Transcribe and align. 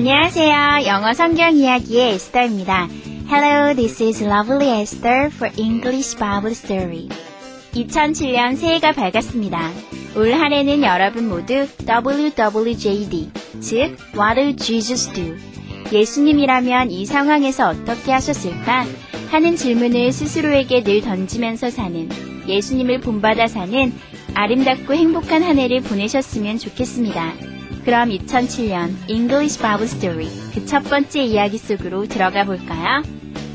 안녕하세요. 0.00 0.86
영어 0.86 1.12
성경 1.12 1.54
이야기의 1.54 2.14
에스더입니다. 2.14 2.88
Hello, 3.30 3.74
this 3.74 4.02
is 4.02 4.24
Lovely 4.24 4.80
Esther 4.80 5.26
for 5.26 5.52
English 5.58 6.16
Bible 6.16 6.52
Story. 6.52 7.10
2007년 7.74 8.56
새해가 8.56 8.92
밝았습니다. 8.92 9.70
올 10.16 10.32
한 10.32 10.54
해는 10.54 10.82
여러분 10.82 11.28
모두 11.28 11.66
WWJD, 11.86 13.30
즉 13.60 13.94
What 14.16 14.40
do 14.40 14.56
Jesus 14.56 15.12
do? 15.12 15.36
예수님이라면 15.92 16.90
이 16.90 17.04
상황에서 17.04 17.68
어떻게 17.68 18.10
하셨을까? 18.12 18.86
하는 19.30 19.54
질문을 19.54 20.12
스스로에게 20.12 20.82
늘 20.82 21.02
던지면서 21.02 21.68
사는 21.68 22.08
예수님을 22.48 23.00
본받아 23.00 23.48
사는 23.48 23.92
아름답고 24.32 24.94
행복한 24.94 25.42
한 25.42 25.58
해를 25.58 25.82
보내셨으면 25.82 26.56
좋겠습니다. 26.56 27.59
그럼 27.84 28.10
2007년 28.10 28.94
English 29.08 29.60
Bible 29.60 29.86
Story 29.86 30.28
그 30.54 30.66
첫 30.66 30.82
번째 30.84 31.24
이야기 31.24 31.58
속으로 31.58 32.06
들어가 32.06 32.44
볼까요? 32.44 33.02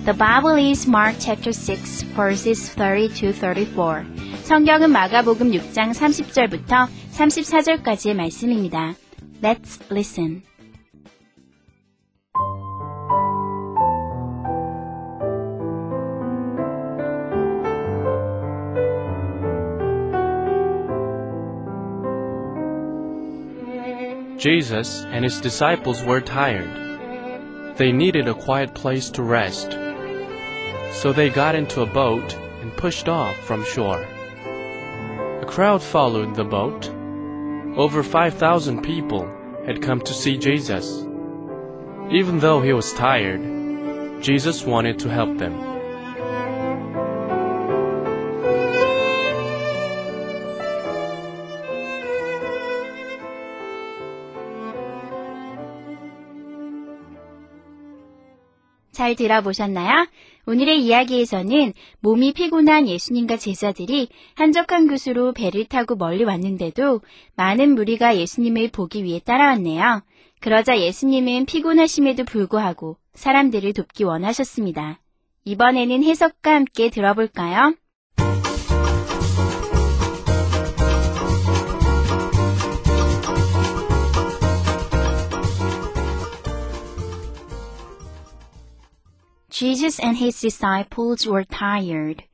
The 0.05 0.17
Bible 0.17 0.69
is 0.69 0.87
Mark 0.87 1.19
chapter 1.19 1.51
6 1.51 2.13
verses 2.15 2.75
30-34. 2.75 4.05
성경은 4.43 4.91
마가복음 4.91 5.51
6장 5.51 5.91
30절부터 5.93 6.87
34절까지의 7.13 8.15
말씀입니다. 8.15 8.93
Let's 9.41 9.81
listen. 9.91 10.54
Jesus 24.37 25.05
and 25.05 25.23
his 25.23 25.39
disciples 25.39 26.03
were 26.03 26.19
tired. 26.19 27.77
They 27.77 27.91
needed 27.91 28.27
a 28.27 28.33
quiet 28.33 28.73
place 28.73 29.09
to 29.11 29.23
rest. 29.23 29.71
So 30.91 31.13
they 31.13 31.29
got 31.29 31.55
into 31.55 31.81
a 31.81 31.85
boat 31.85 32.33
and 32.61 32.75
pushed 32.75 33.07
off 33.07 33.37
from 33.37 33.63
shore. 33.63 34.01
A 35.41 35.45
crowd 35.45 35.81
followed 35.81 36.35
the 36.35 36.43
boat. 36.43 36.89
Over 37.77 38.03
5,000 38.03 38.81
people 38.81 39.29
had 39.65 39.81
come 39.81 40.01
to 40.01 40.13
see 40.13 40.37
Jesus. 40.37 41.05
Even 42.11 42.39
though 42.39 42.61
he 42.61 42.73
was 42.73 42.93
tired, 42.93 43.41
Jesus 44.21 44.63
wanted 44.63 44.99
to 44.99 45.09
help 45.09 45.37
them. 45.37 45.74
잘 58.95 59.15
들어보셨나요? 59.15 60.07
오늘의 60.47 60.83
이야기에서는 60.83 61.73
몸이 61.99 62.33
피곤한 62.33 62.87
예수님과 62.87 63.37
제자들이 63.37 64.07
한적한 64.35 64.87
곳으로 64.87 65.33
배를 65.33 65.65
타고 65.65 65.95
멀리 65.95 66.23
왔는데도 66.23 67.01
많은 67.35 67.75
무리가 67.75 68.17
예수님을 68.17 68.69
보기 68.69 69.03
위해 69.03 69.19
따라왔네요. 69.19 70.01
그러자 70.39 70.79
예수님은 70.79 71.45
피곤하심에도 71.45 72.23
불구하고 72.23 72.97
사람들을 73.13 73.73
돕기 73.73 74.05
원하셨습니다. 74.05 74.99
이번에는 75.43 76.03
해석과 76.03 76.55
함께 76.55 76.89
들어볼까요? 76.89 77.75
Jesus 89.54 90.00
and 90.02 90.16
his 90.18 90.40
disciples 90.40 91.28
were 91.28 91.44
tired. 91.44 92.24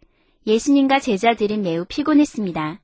예수님과 0.46 1.00
제자들은 1.00 1.62
매우 1.62 1.84
피곤했습니다. 1.84 2.80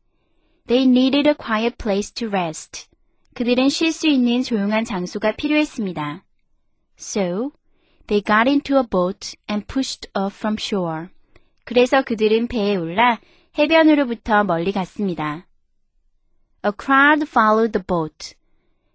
They 0.66 0.88
needed 0.88 1.28
a 1.28 1.34
quiet 1.34 1.76
place 1.76 2.12
to 2.14 2.28
rest. 2.28 2.88
그들은 3.34 3.68
쉴 3.68 3.92
수 3.92 4.08
있는 4.08 4.42
조용한 4.42 4.84
장소가 4.84 5.32
필요했습니다. 5.32 6.24
So, 6.98 7.52
they 8.06 8.22
got 8.22 8.48
into 8.48 8.76
a 8.76 8.84
boat 8.88 9.36
and 9.50 9.66
pushed 9.66 10.08
off 10.16 10.36
from 10.36 10.56
shore. 10.58 11.08
그래서 11.64 12.02
그들은 12.02 12.48
배에 12.48 12.76
올라 12.76 13.20
해변으로부터 13.58 14.44
멀리 14.44 14.72
갔습니다. 14.72 15.46
A 16.64 16.72
crowd 16.78 17.24
followed 17.28 17.72
the 17.72 17.84
boat. 17.86 18.34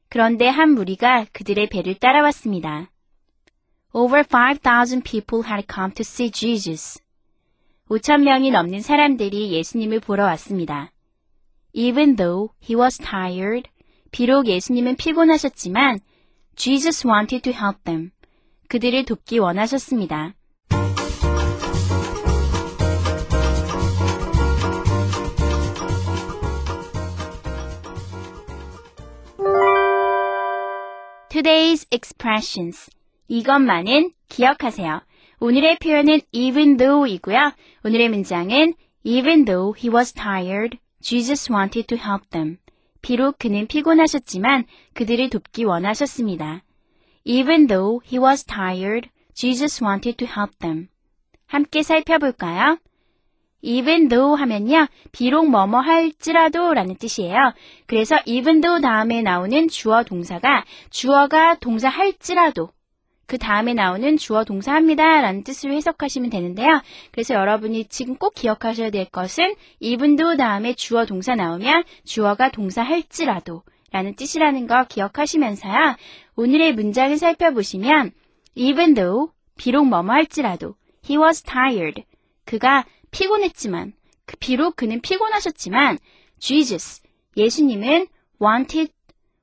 그런데 0.10 0.48
한 0.48 0.72
무리가 0.72 1.26
그들의 1.34 1.68
배를 1.70 1.96
따라왔습니다. 1.96 2.92
Over 3.94 4.24
5,000 4.24 5.04
people 5.04 5.44
had 5.44 5.66
come 5.68 5.92
to 5.94 6.02
see 6.02 6.30
Jesus. 6.30 7.02
5천 7.90 8.24
명이 8.24 8.52
넘는 8.52 8.82
사람들이 8.82 9.52
예수님을 9.54 10.02
보러 10.02 10.26
왔습니다. 10.26 10.92
Even 11.74 12.16
though 12.16 12.54
he 12.62 12.76
was 12.76 12.98
tired, 12.98 13.70
비록 14.12 14.48
예수님은 14.48 14.98
피곤하셨지만 14.98 16.00
Jesus 16.56 17.08
wanted 17.08 17.42
to 17.42 17.54
help 17.54 17.84
them. 17.86 18.12
그들을 18.68 19.06
돕기 19.06 19.40
원하셨습니다. 19.40 20.34
Today's 31.30 31.86
expressions. 31.92 32.90
이것만은 33.33 34.11
기억하세요. 34.29 35.01
오늘의 35.41 35.79
표현은 35.79 36.21
even 36.33 36.77
though이고요. 36.77 37.53
오늘의 37.83 38.11
문장은 38.11 38.75
even 39.05 39.47
though 39.47 39.75
he 39.75 39.89
was 39.91 40.13
tired, 40.13 40.77
Jesus 41.01 41.51
wanted 41.51 41.87
to 41.87 41.97
help 41.97 42.29
them. 42.29 42.59
비록 43.01 43.39
그는 43.39 43.67
피곤하셨지만 43.67 44.67
그들을 44.93 45.31
돕기 45.31 45.65
원하셨습니다. 45.65 46.63
Even 47.25 47.69
though 47.69 48.07
he 48.07 48.23
was 48.23 48.45
tired, 48.45 49.09
Jesus 49.33 49.83
wanted 49.83 50.19
to 50.19 50.29
help 50.29 50.59
them. 50.59 50.89
함께 51.47 51.83
살펴볼까요? 51.83 52.77
even 53.63 54.09
though 54.09 54.39
하면요, 54.39 54.89
비록 55.11 55.49
뭐뭐 55.49 55.81
할지라도 55.81 56.75
라는 56.75 56.97
뜻이에요. 56.97 57.55
그래서 57.87 58.19
even 58.27 58.61
though 58.61 58.83
다음에 58.83 59.23
나오는 59.23 59.69
주어 59.69 60.03
동사가 60.03 60.67
주어가 60.91 61.55
동사 61.55 61.89
할지라도 61.89 62.69
그 63.27 63.39
다음에 63.39 63.73
나오는 63.75 64.17
주어 64.17 64.45
동사합니다 64.45 65.21
라는 65.21 65.43
뜻으로 65.43 65.73
해석하시면 65.75 66.31
되는데요. 66.31 66.83
그래서 67.13 67.35
여러분이 67.35 67.87
지금 67.87 68.17
꼭 68.17 68.35
기억하셔야 68.35 68.91
될 68.91 69.07
것은 69.07 69.55
though 69.81 70.37
다음에 70.37 70.75
주어 70.75 71.07
동사 71.07 71.35
나오면 71.35 71.85
주어가 72.05 72.51
동사 72.51 72.83
할지라도 72.83 73.63
라는 73.91 74.15
뜻이라는 74.15 74.67
거 74.67 74.85
기억하시면서요. 74.85 75.97
오늘의 76.37 76.75
문장을 76.75 77.17
살펴보시면 77.17 78.13
even 78.55 78.95
though 78.95 79.33
비록 79.57 79.87
뭐뭐 79.87 80.13
할지라도 80.13 80.75
he 81.09 81.19
was 81.19 81.43
tired 81.43 82.05
그가 82.45 82.85
피곤했지만 83.11 83.93
그 84.25 84.37
비록 84.39 84.77
그는 84.77 85.01
피곤하셨지만 85.01 85.99
Jesus 86.39 87.03
예수님은 87.37 88.09
wanted 88.41 88.93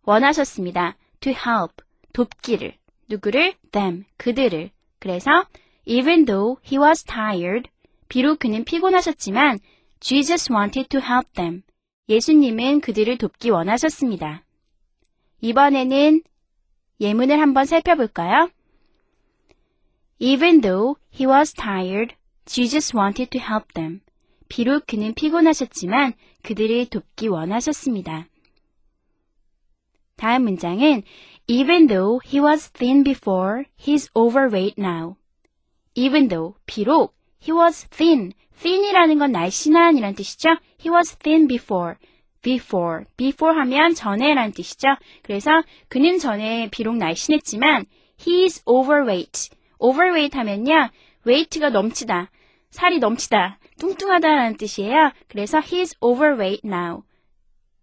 원하셨습니다. 0.03 0.97
to 1.21 1.31
help 1.31 1.75
돕기를 2.13 2.78
누구를 3.09 3.55
them 3.71 4.05
그들을 4.17 4.69
그래서 4.99 5.45
even 5.85 6.25
though 6.25 6.61
he 6.65 6.77
was 6.77 7.03
tired 7.03 7.69
비록 8.07 8.39
그는 8.39 8.63
피곤하셨지만 8.63 9.59
Jesus 9.99 10.51
wanted 10.51 10.89
to 10.89 11.01
help 11.01 11.31
them 11.33 11.63
예수님은 12.09 12.81
그들을 12.81 13.17
돕기 13.19 13.51
원하셨습니다. 13.51 14.43
이번에는 15.41 16.23
예문을 16.99 17.39
한번 17.39 17.65
살펴볼까요? 17.65 18.49
Even 20.19 20.61
though 20.61 20.99
he 21.13 21.27
was 21.27 21.53
tired, 21.53 22.15
Jesus 22.45 22.97
wanted 22.97 23.29
to 23.29 23.39
help 23.39 23.71
them. 23.73 24.01
비록 24.49 24.87
그는 24.87 25.13
피곤하셨지만 25.13 26.13
그들을 26.41 26.87
돕기 26.87 27.27
원하셨습니다. 27.27 28.27
다음 30.19 30.43
문장은 30.43 31.03
Even 31.47 31.87
though 31.87 32.19
he 32.23 32.39
was 32.39 32.69
thin 32.73 33.03
before, 33.03 33.63
he's 33.75 34.09
overweight 34.13 34.75
now. 34.77 35.15
Even 35.95 36.27
though, 36.27 36.55
비록, 36.67 37.13
he 37.41 37.51
was 37.51 37.87
thin. 37.89 38.33
thin이라는 38.61 39.17
건 39.17 39.31
날씬한이란 39.31 40.13
뜻이죠. 40.13 40.49
He 40.79 40.93
was 40.93 41.15
thin 41.15 41.47
before. 41.47 41.95
before. 42.41 43.05
before 43.17 43.57
하면 43.61 43.95
전에란 43.95 44.51
뜻이죠. 44.51 44.89
그래서 45.23 45.49
그는 45.87 46.19
전에 46.19 46.69
비록 46.69 46.97
날씬했지만 46.97 47.85
he's 48.19 48.61
overweight. 48.65 49.49
overweight 49.79 50.37
하면요. 50.37 50.89
weight가 51.25 51.69
넘치다. 51.69 52.29
살이 52.69 52.99
넘치다. 52.99 53.57
뚱뚱하다라는 53.79 54.57
뜻이에요. 54.57 55.11
그래서 55.29 55.59
he's 55.59 55.95
overweight 56.01 56.67
now. 56.67 57.03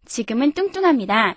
지금은 0.04 0.52
뚱뚱합니다. 0.52 1.36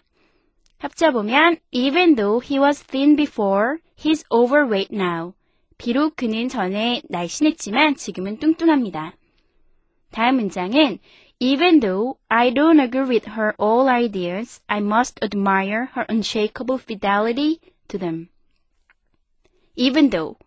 합쳐보면 0.78 1.58
even 1.72 2.16
though 2.16 2.40
he 2.44 2.58
was 2.58 2.84
thin 2.84 3.16
before, 3.16 3.78
he's 3.96 4.24
overweight 4.30 4.94
now. 4.94 5.32
비록 5.78 6.16
그는 6.16 6.48
전에 6.48 7.02
날씬했지만 7.08 7.96
지금은 7.96 8.38
뚱뚱합니다. 8.38 9.14
다음 10.10 10.36
문장은 10.36 10.98
Even 11.40 11.80
though 11.80 12.16
I 12.28 12.54
don't 12.54 12.80
agree 12.80 13.08
with 13.08 13.28
her 13.30 13.54
all 13.58 13.88
ideas, 13.88 14.62
I 14.68 14.78
must 14.78 15.18
admire 15.22 15.90
her 15.94 16.06
unshakable 16.08 16.78
fidelity 16.78 17.60
to 17.88 17.98
them. 17.98 18.28
Even 19.76 20.10
though 20.10 20.38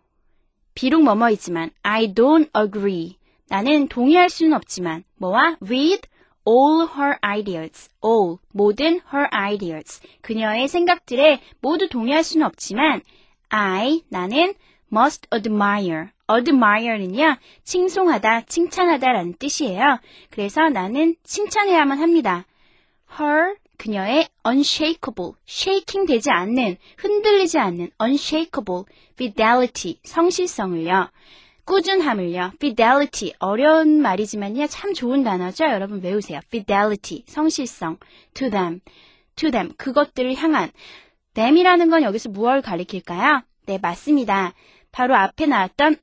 비록 0.74 1.02
뭐뭐이지만 1.02 1.70
I 1.82 2.14
don't 2.14 2.50
agree 2.56 3.18
나는 3.48 3.88
동의할 3.88 4.30
수는 4.30 4.54
없지만 4.54 5.04
뭐와 5.16 5.58
with 5.62 6.08
all 6.47 6.87
her 6.95 7.17
ideas 7.23 7.89
all 8.03 8.37
모든 8.51 9.01
her 9.13 9.27
ideas 9.33 10.01
그녀의 10.21 10.67
생각들에 10.67 11.41
모두 11.61 11.87
동의할 11.89 12.23
수는 12.23 12.45
없지만 12.45 13.01
I 13.49 14.03
나는 14.09 14.53
must 14.91 15.27
admire 15.33 16.07
admire는요 16.31 17.37
칭송하다 17.63 18.41
칭찬하다라는 18.41 19.33
뜻이에요. 19.39 19.99
그래서 20.29 20.69
나는 20.69 21.15
칭찬해야만 21.23 21.99
합니다. 21.99 22.45
her 23.19 23.55
그녀의 23.77 24.29
unshakable, 24.47 25.33
shaking 25.47 26.07
되지 26.07 26.29
않는, 26.31 26.77
흔들리지 26.97 27.59
않는 27.59 27.89
unshakable 28.01 28.85
fidelity, 29.13 29.99
성실성을요. 30.03 31.09
꾸준함을요. 31.65 32.51
fidelity, 32.55 33.33
어려운 33.39 34.01
말이지만요. 34.01 34.67
참 34.67 34.93
좋은 34.93 35.23
단어죠. 35.23 35.65
여러분 35.65 36.01
외우세요. 36.01 36.39
fidelity, 36.47 37.23
성실성, 37.27 37.97
to 38.33 38.49
them, 38.49 38.81
to 39.35 39.49
them, 39.49 39.73
그것들을 39.77 40.35
향한. 40.35 40.71
them이라는 41.33 41.89
건 41.89 42.03
여기서 42.03 42.29
무엇을 42.29 42.61
가리킬까요? 42.61 43.43
네, 43.65 43.79
맞습니다. 43.81 44.53
바로 44.91 45.15
앞에 45.15 45.45
나왔던 45.45 45.97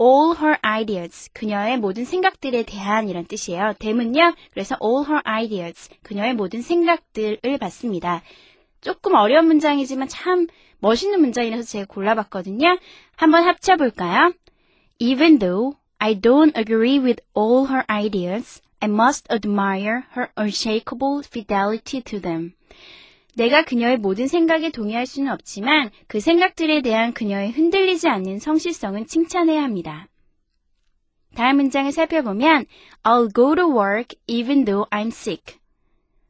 all 0.00 0.36
her 0.38 0.58
ideas, 0.62 1.30
그녀의 1.32 1.78
모든 1.78 2.04
생각들에 2.04 2.62
대한 2.62 3.08
이런 3.08 3.26
뜻이에요. 3.26 3.74
them은요, 3.78 4.34
그래서 4.52 4.76
all 4.82 5.04
her 5.06 5.22
ideas, 5.24 5.90
그녀의 6.02 6.34
모든 6.34 6.62
생각들을 6.62 7.58
받습니다. 7.58 8.22
조금 8.80 9.14
어려운 9.14 9.46
문장이지만 9.46 10.08
참 10.08 10.46
멋있는 10.78 11.20
문장이라서 11.20 11.62
제가 11.64 11.86
골라봤거든요. 11.86 12.78
한번 13.16 13.44
합쳐볼까요? 13.44 14.32
Even 15.02 15.38
though 15.38 15.76
I 15.98 16.12
don't 16.12 16.54
agree 16.54 16.98
with 16.98 17.20
all 17.34 17.66
her 17.66 17.84
ideas, 17.88 18.60
I 18.82 18.88
must 18.88 19.26
admire 19.30 20.04
her 20.12 20.28
unshakable 20.36 21.22
fidelity 21.22 22.02
to 22.02 22.20
them. 22.20 22.52
내가 23.34 23.64
그녀의 23.64 23.96
모든 23.96 24.26
생각에 24.26 24.70
동의할 24.70 25.06
수는 25.06 25.32
없지만 25.32 25.90
그 26.06 26.20
생각들에 26.20 26.82
대한 26.82 27.14
그녀의 27.14 27.52
흔들리지 27.52 28.08
않는 28.08 28.40
성실성은 28.40 29.06
칭찬해야 29.06 29.62
합니다. 29.62 30.06
다음 31.34 31.56
문장을 31.56 31.90
살펴보면 31.90 32.66
I'll 33.02 33.34
go 33.34 33.54
to 33.54 33.64
work 33.64 34.18
even 34.26 34.66
though 34.66 34.86
I'm 34.90 35.08
sick. 35.08 35.56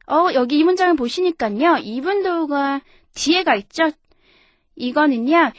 어, 0.07 0.33
여기 0.33 0.59
이 0.59 0.63
문장을 0.63 0.95
보시니까요. 0.95 1.79
even 1.83 2.23
though가 2.23 2.81
뒤에 3.15 3.43
가 3.43 3.55
있죠. 3.55 3.91
이거는요, 4.75 5.51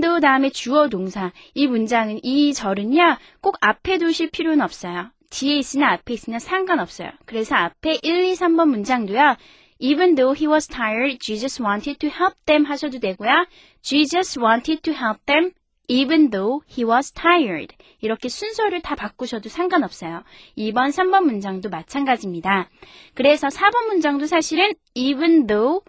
though 0.00 0.20
다음에 0.20 0.50
주어 0.50 0.88
동사. 0.88 1.32
이 1.54 1.66
문장은, 1.66 2.20
이 2.22 2.52
절은요, 2.52 3.16
꼭 3.40 3.56
앞에 3.60 3.98
두실 3.98 4.30
필요는 4.30 4.60
없어요. 4.62 5.10
뒤에 5.30 5.56
있으나 5.56 5.92
앞에 5.92 6.14
있으나 6.14 6.38
상관없어요. 6.38 7.10
그래서 7.24 7.54
앞에 7.56 7.98
1, 8.02 8.24
2, 8.24 8.34
3번 8.34 8.68
문장도요, 8.68 9.36
even 9.78 10.14
though 10.14 10.34
he 10.36 10.46
was 10.46 10.66
tired, 10.68 11.18
Jesus 11.20 11.62
wanted 11.62 11.98
to 11.98 12.10
help 12.10 12.34
them 12.46 12.64
하셔도 12.64 12.98
되고요. 12.98 13.46
Jesus 13.80 14.38
wanted 14.38 14.82
to 14.82 14.92
help 14.92 15.24
them 15.26 15.52
even 15.88 16.30
though 16.30 16.62
he 16.68 16.84
was 16.84 17.12
tired. 17.12 17.74
이렇게 18.00 18.28
순서를 18.28 18.80
다 18.82 18.94
바꾸셔도 18.94 19.48
상관없어요. 19.48 20.22
2번, 20.56 20.90
3번 20.90 21.24
문장도 21.24 21.68
마찬가지입니다. 21.68 22.68
그래서 23.14 23.48
4번 23.48 23.88
문장도 23.88 24.26
사실은 24.26 24.72
even 24.94 25.46
though 25.46 25.82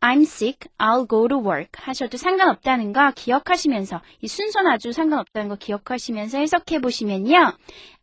I'm 0.00 0.22
sick, 0.22 0.70
I'll 0.78 1.06
go 1.08 1.28
to 1.28 1.38
work 1.38 1.72
하셔도 1.76 2.16
상관없다는 2.16 2.92
거 2.92 3.12
기억하시면서 3.14 4.00
이 4.22 4.28
순서는 4.28 4.70
아주 4.70 4.92
상관없다는 4.92 5.50
거 5.50 5.56
기억하시면서 5.56 6.38
해석해 6.38 6.80
보시면요. 6.80 7.52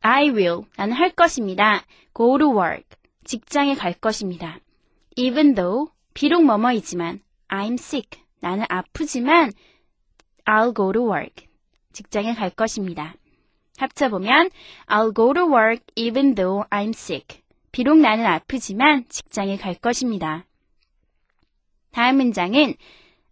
I 0.02 0.30
will, 0.30 0.62
나는 0.78 0.94
할 0.94 1.10
것입니다. 1.12 1.84
go 2.16 2.38
to 2.38 2.50
work, 2.52 2.86
직장에 3.24 3.74
갈 3.74 3.94
것입니다. 3.94 4.60
even 5.16 5.56
though, 5.56 5.92
비록 6.14 6.44
뭐뭐이지만 6.44 7.20
I'm 7.50 7.74
sick, 7.74 8.22
나는 8.42 8.66
아프지만 8.70 9.52
I'll 10.46 10.76
go 10.76 10.94
to 10.94 11.02
work, 11.02 11.48
직장에 11.94 12.36
갈 12.36 12.52
것입니다. 12.52 13.16
합쳐보면 13.78 14.50
I'll 14.88 15.16
go 15.16 15.34
to 15.34 15.44
work 15.44 15.84
even 15.96 16.36
though 16.36 16.68
I'm 16.70 16.90
sick. 16.90 17.42
비록 17.72 17.98
나는 17.98 18.26
아프지만 18.26 19.06
직장에 19.10 19.58
갈 19.58 19.76
것입니다. 19.76 20.46
다음 21.92 22.18
문장은 22.18 22.76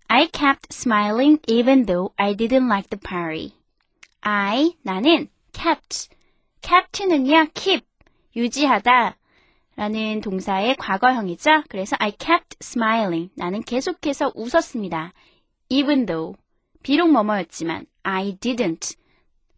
I 0.08 0.28
kept 0.28 0.68
smiling 0.72 1.40
even 1.48 1.86
though 1.86 2.14
I 2.18 2.36
didn't 2.36 2.68
like 2.68 2.90
the 2.90 3.00
party. 3.00 3.54
I, 4.22 4.76
나는 4.84 5.30
kept. 5.52 6.10
kept는요, 6.62 7.48
keep, 7.54 7.86
유지하다 8.36 9.18
라는 9.76 10.22
동사의 10.22 10.76
과거형이죠. 10.78 11.64
그래서 11.70 11.96
I 12.00 12.12
kept 12.12 12.58
smiling. 12.62 13.30
나는 13.36 13.62
계속해서 13.62 14.32
웃었습니다. 14.36 15.14
even 15.70 16.06
though. 16.06 16.40
비록 16.82 17.12
뭐뭐였지만 17.12 17.86
I 18.04 18.38
didn't. 18.38 18.98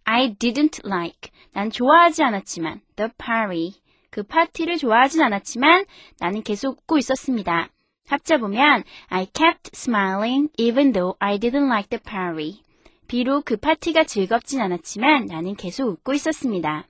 I 0.06 0.36
didn't 0.36 0.86
like. 0.86 1.32
난 1.52 1.70
좋아하지 1.70 2.24
않았지만 2.24 2.82
the 2.96 3.12
party. 3.18 3.74
그 4.10 4.24
파티를 4.24 4.78
좋아하진 4.78 5.22
않았지만 5.22 5.86
나는 6.20 6.42
계속 6.42 6.78
웃고 6.80 6.98
있었습니다. 6.98 7.70
합쳐보면 8.08 8.84
I 9.08 9.26
kept 9.26 9.72
smiling 9.74 10.50
even 10.58 10.92
though 10.92 11.16
I 11.20 11.38
didn't 11.38 11.68
like 11.68 11.90
the 11.90 12.02
party. 12.02 12.62
비록 13.08 13.46
그 13.46 13.58
파티가 13.58 14.04
즐겁진 14.04 14.62
않았지만 14.62 15.26
나는 15.26 15.56
계속 15.56 15.88
웃고 15.90 16.14
있었습니다. 16.14 16.88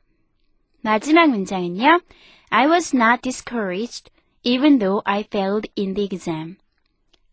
마지막 0.81 1.29
문장은요. 1.29 2.01
I 2.49 2.67
was 2.67 2.95
not 2.95 3.21
discouraged 3.21 4.09
even 4.43 4.79
though 4.79 5.01
I 5.05 5.21
failed 5.21 5.69
in 5.77 5.93
the 5.93 6.05
exam. 6.05 6.57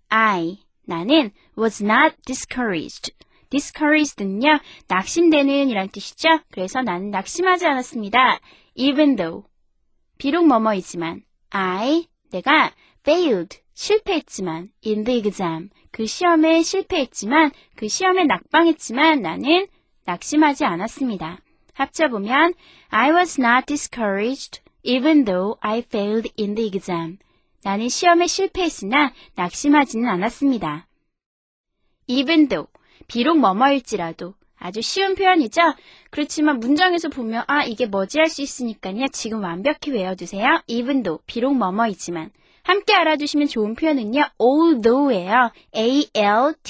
I, 0.09 0.59
나는 0.85 1.31
was 1.57 1.83
not 1.83 2.17
discouraged. 2.27 3.13
discouraged는요, 3.51 4.59
낙심되는 4.89 5.69
이란 5.69 5.89
뜻이죠. 5.89 6.41
그래서 6.51 6.83
나는 6.83 7.11
낙심하지 7.11 7.67
않았습니다. 7.67 8.41
even 8.75 9.17
though. 9.17 9.47
비록 10.19 10.47
뭐뭐이지만, 10.47 11.23
I, 11.51 12.09
내가 12.31 12.73
failed, 13.07 13.61
실패했지만, 13.75 14.69
in 14.87 15.05
the 15.05 15.19
exam. 15.19 15.71
그 15.91 16.07
시험에 16.07 16.63
실패했지만, 16.63 17.51
그 17.77 17.89
시험에 17.89 18.25
낙방했지만 18.25 19.23
나는 19.23 19.67
낙심하지 20.05 20.65
않았습니다. 20.65 21.41
합쳐 21.73 22.09
보면, 22.09 22.55
I 22.91 23.11
was 23.11 23.41
not 23.41 23.67
discouraged 23.67 24.61
even 24.83 25.25
though 25.25 25.59
I 25.61 25.79
failed 25.79 26.31
in 26.39 26.55
the 26.55 26.71
exam. 26.73 27.19
나는 27.63 27.89
시험에 27.89 28.27
실패했으나 28.27 29.13
낙심하지는 29.35 30.09
않았습니다. 30.09 30.87
even 32.07 32.49
though, 32.49 32.71
비록 33.09 33.39
뭐뭐일지라도 33.39 34.35
아주 34.57 34.83
쉬운 34.83 35.15
표현이죠? 35.15 35.61
그렇지만 36.11 36.61
문장에서 36.61 37.09
보면 37.09 37.45
아 37.49 37.65
이게 37.65 37.87
뭐지 37.87 38.19
할 38.19 38.29
수 38.29 38.43
있으니까요. 38.43 39.07
지금 39.13 39.43
완벽히 39.43 39.91
외워두세요. 39.91 40.63
even 40.67 41.03
though, 41.03 41.23
비록 41.27 41.55
뭐뭐이지만. 41.57 42.31
함께 42.65 42.95
알아두시면 42.95 43.47
좋은 43.49 43.75
표현은요. 43.75 44.31
although예요. 44.41 45.53
A-L-T-H-O-U-G-H. 45.77 46.67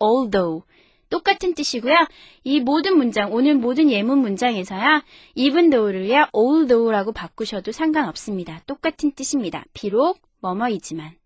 although. 0.00 0.64
똑같은 1.10 1.54
뜻이고요. 1.54 1.96
이 2.44 2.60
모든 2.60 2.96
문장, 2.96 3.32
오늘 3.32 3.56
모든 3.56 3.90
예문 3.90 4.18
문장에서야 4.18 5.02
even 5.34 5.70
though를요, 5.70 6.28
although라고 6.34 7.10
바꾸셔도 7.12 7.72
상관없습니다. 7.72 8.62
똑같은 8.66 9.10
뜻입니다. 9.10 9.64
비록 9.74 10.20
뭐뭐이지만. 10.40 11.16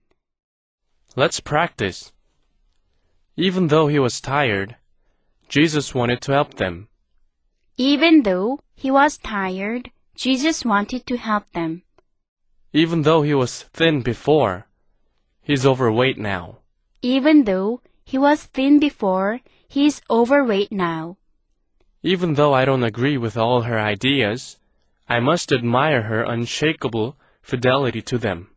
Let's 1.17 1.45
practice. 1.45 2.15
Even 3.37 3.69
though 3.69 3.91
he 3.91 4.01
was 4.01 4.23
tired, 4.23 4.77
Jesus 5.49 5.95
wanted 5.95 6.21
to 6.23 6.33
help 6.35 6.57
them. 6.57 6.89
Even 7.77 8.23
though 8.23 8.59
he 8.75 8.91
was 8.91 9.19
tired, 9.21 9.91
Jesus 10.17 10.67
wanted 10.67 11.05
to 11.05 11.17
help 11.17 11.45
them. 11.53 11.83
Even 12.77 13.03
though 13.03 13.23
he 13.23 13.35
was 13.35 13.63
thin 13.73 14.03
before, 14.03 14.67
he's 15.43 15.65
overweight 15.65 16.19
now. 16.19 16.59
Even 17.03 17.45
though 17.45 17.81
he 18.05 18.19
was 18.19 18.43
thin 18.43 18.81
before, 18.81 19.39
he's 19.69 20.03
overweight 20.11 20.73
now. 20.73 21.17
Even 22.03 22.35
though 22.35 22.53
I 22.53 22.65
don't 22.65 22.83
agree 22.83 23.17
with 23.17 23.37
all 23.37 23.63
her 23.63 23.79
ideas, 23.79 24.59
I 25.09 25.21
must 25.21 25.53
admire 25.53 26.03
her 26.03 26.25
unshakable 26.25 27.17
fidelity 27.43 28.03
to 28.03 28.19
them. 28.19 28.49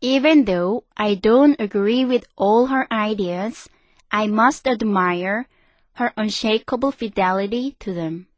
Even 0.00 0.44
though 0.44 0.84
I 0.96 1.16
don't 1.16 1.58
agree 1.58 2.04
with 2.04 2.24
all 2.36 2.66
her 2.66 2.86
ideas, 2.92 3.68
I 4.12 4.28
must 4.28 4.68
admire 4.68 5.48
her 5.94 6.12
unshakable 6.16 6.92
fidelity 6.92 7.74
to 7.80 7.92
them. 7.92 8.28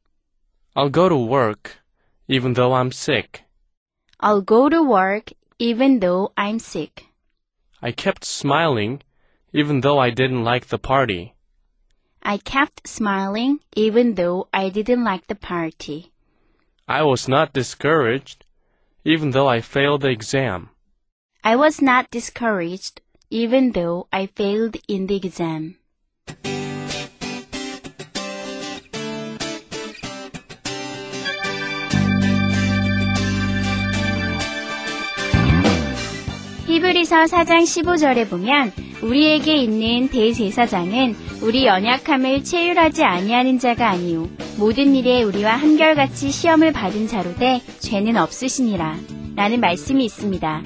I'll 0.74 0.88
go 0.88 1.10
to 1.10 1.16
work, 1.16 1.76
even 2.26 2.54
though 2.54 2.72
I'm 2.72 2.90
sick. 2.90 3.45
I'll 4.18 4.40
go 4.40 4.68
to 4.68 4.82
work 4.82 5.32
even 5.58 6.00
though 6.00 6.32
I'm 6.36 6.58
sick. 6.58 7.06
I 7.82 7.92
kept 7.92 8.24
smiling, 8.24 9.02
even 9.52 9.80
though 9.80 9.98
I 9.98 10.10
didn't 10.10 10.44
like 10.44 10.66
the 10.68 10.78
party. 10.78 11.34
I 12.22 12.38
kept 12.38 12.88
smiling 12.88 13.60
even 13.74 14.14
though 14.14 14.48
I 14.52 14.70
didn't 14.70 15.04
like 15.04 15.26
the 15.26 15.34
party. 15.34 16.12
I 16.88 17.02
was 17.02 17.28
not 17.28 17.52
discouraged, 17.52 18.44
even 19.04 19.30
though 19.30 19.48
I 19.48 19.60
failed 19.60 20.02
the 20.02 20.08
exam. 20.08 20.70
I 21.44 21.56
was 21.56 21.80
not 21.80 22.10
discouraged 22.10 23.00
even 23.30 23.72
though 23.72 24.08
I 24.12 24.26
failed 24.26 24.76
in 24.88 25.06
the 25.06 25.16
exam. 25.16 25.76
히브리서 36.76 37.24
4장 37.24 37.62
15절에 37.62 38.28
보면 38.28 38.70
우리에게 39.02 39.56
있는 39.56 40.08
대제사장은 40.08 41.16
우리 41.40 41.64
연약함을 41.64 42.44
체휼하지 42.44 43.02
아니하는 43.02 43.58
자가 43.58 43.88
아니요 43.88 44.28
모든 44.58 44.94
일에 44.94 45.22
우리와 45.22 45.52
한결같이 45.56 46.30
시험을 46.30 46.72
받은 46.72 47.08
자로 47.08 47.34
돼 47.36 47.62
죄는 47.78 48.18
없으시니라 48.18 48.98
라는 49.36 49.60
말씀이 49.60 50.04
있습니다. 50.04 50.62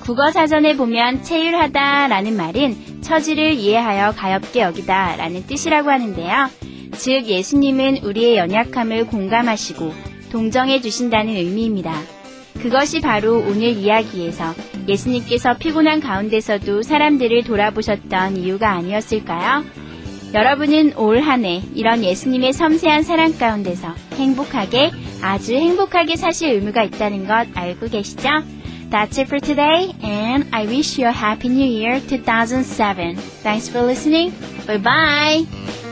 국어 0.00 0.32
사전에 0.32 0.76
보면 0.76 1.22
체휼하다 1.22 2.08
라는 2.08 2.36
말은 2.36 3.02
처지를 3.02 3.52
이해하여 3.52 4.12
가엽게 4.16 4.60
여기다 4.60 5.14
라는 5.14 5.46
뜻이라고 5.46 5.88
하는데요. 5.88 6.48
즉 6.96 7.26
예수님은 7.26 7.98
우리의 7.98 8.38
연약함을 8.38 9.06
공감하시고 9.06 9.94
동정해 10.32 10.80
주신다는 10.80 11.36
의미입니다. 11.36 12.13
그것이 12.64 13.02
바로 13.02 13.40
오늘 13.40 13.76
이야기에서 13.76 14.54
예수님께서 14.88 15.58
피곤한 15.58 16.00
가운데서도 16.00 16.80
사람들을 16.80 17.44
돌아보셨던 17.44 18.38
이유가 18.38 18.70
아니었을까요? 18.70 19.62
여러분은 20.32 20.96
올 20.96 21.20
한 21.20 21.44
해 21.44 21.60
이런 21.74 22.02
예수님의 22.02 22.54
섬세한 22.54 23.02
사랑 23.02 23.36
가운데서 23.36 23.94
행복하게, 24.14 24.92
아주 25.20 25.54
행복하게 25.54 26.16
사실 26.16 26.52
의무가 26.52 26.84
있다는 26.84 27.26
것 27.26 27.46
알고 27.54 27.88
계시죠? 27.90 28.30
That's 28.90 29.18
it 29.18 29.26
for 29.28 29.40
today, 29.40 29.92
and 30.02 30.48
I 30.50 30.66
wish 30.66 30.98
you 30.98 31.06
a 31.06 31.14
happy 31.14 31.50
new 31.50 31.68
year 31.68 32.00
2007. 32.00 33.16
Thanks 33.42 33.68
for 33.70 33.84
listening. 33.86 34.32
Bye 34.66 34.78
bye! 34.82 35.83